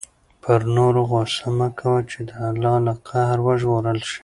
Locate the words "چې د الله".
2.11-2.75